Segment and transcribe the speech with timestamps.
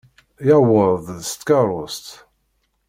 [0.47, 2.07] Yuweḍ-d s tkeṛṛust.